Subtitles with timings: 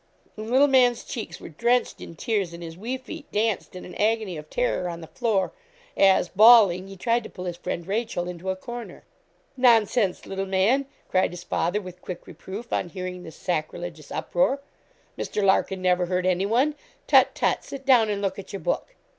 [0.35, 3.93] And little man's cheeks were drenched in tears, and his wee feet danced in an
[3.93, 5.51] agony of terror on the floor,
[5.95, 9.03] as, bawling, he tried to pull his friend Rachel into a corner.
[9.55, 14.59] 'Nonsense, little man,' cried his father, with quick reproof, on hearing this sacrilegious uproar.
[15.19, 15.43] 'Mr.
[15.45, 16.73] Larkin never hurt anyone;
[17.05, 18.95] tut, tut; sit down, and look at your book.'